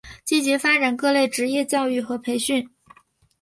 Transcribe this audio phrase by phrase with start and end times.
[0.25, 2.67] 积极发展各类职业教育和培训。